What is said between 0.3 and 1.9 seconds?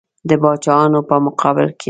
پاچاهانو په مقابل کې.